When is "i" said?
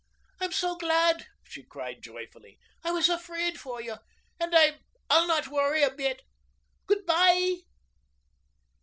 2.83-2.89